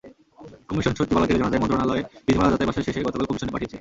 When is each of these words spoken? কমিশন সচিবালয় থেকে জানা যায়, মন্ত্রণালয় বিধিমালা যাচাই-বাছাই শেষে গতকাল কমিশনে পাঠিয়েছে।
কমিশন 0.69 0.93
সচিবালয় 0.95 1.27
থেকে 1.27 1.39
জানা 1.39 1.51
যায়, 1.51 1.61
মন্ত্রণালয় 1.61 2.01
বিধিমালা 2.25 2.51
যাচাই-বাছাই 2.51 2.85
শেষে 2.87 3.05
গতকাল 3.07 3.25
কমিশনে 3.25 3.53
পাঠিয়েছে। 3.53 3.69